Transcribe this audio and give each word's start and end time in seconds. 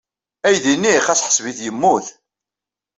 Aydi-nni 0.47 0.93
ɣas 1.05 1.21
ḥṣeb-it 1.27 1.59
yemmut. 1.65 2.07